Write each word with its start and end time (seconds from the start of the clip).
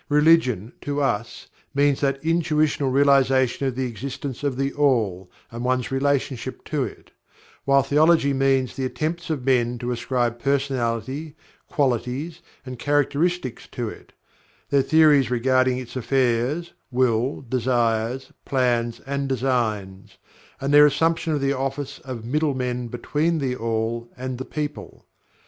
Religion, 0.09 0.73
to 0.81 0.99
us, 0.99 1.45
means 1.75 2.01
that 2.01 2.17
intuitional 2.25 2.89
realization 2.89 3.67
of 3.67 3.75
the 3.75 3.85
existence 3.85 4.43
of 4.43 4.57
THE 4.57 4.73
ALL, 4.73 5.29
and 5.51 5.63
one's 5.63 5.91
relationship 5.91 6.63
to 6.65 6.83
it; 6.83 7.11
while 7.65 7.83
Theology 7.83 8.33
means 8.33 8.75
the 8.75 8.83
attempts 8.83 9.29
of 9.29 9.45
men 9.45 9.77
to 9.77 9.91
ascribe 9.91 10.39
personality, 10.41 11.35
qualities, 11.69 12.41
and 12.65 12.79
characteristics 12.79 13.67
to 13.73 13.89
it; 13.89 14.11
their 14.71 14.81
theories 14.81 15.29
regarding 15.29 15.77
its 15.77 15.95
affairs, 15.95 16.73
will, 16.89 17.45
desires, 17.47 18.31
plans, 18.43 19.01
and 19.05 19.29
designs, 19.29 20.17
and 20.59 20.73
their 20.73 20.87
assumption 20.87 21.33
of 21.33 21.41
the 21.41 21.53
office 21.53 21.99
of'' 21.99 22.25
middle 22.25 22.55
men'' 22.55 22.87
between 22.87 23.37
THE 23.37 23.55
ALL 23.55 24.09
and 24.17 24.39
the 24.39 24.45
people. 24.45 25.05